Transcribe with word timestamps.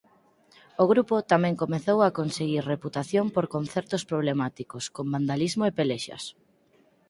O 0.81 0.83
grupo 0.91 1.15
tamén 1.31 1.59
comezou 1.63 1.99
a 2.03 2.13
conseguir 2.19 2.63
reputación 2.73 3.25
por 3.35 3.45
concertos 3.55 4.01
problemáticos 4.11 4.83
con 4.95 5.05
vandalismo 5.13 5.63
e 5.67 5.75
pelexas. 5.79 6.23